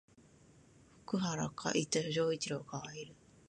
[1.05, 1.51] 藤原
[2.11, 3.13] 丈一郎はかわいい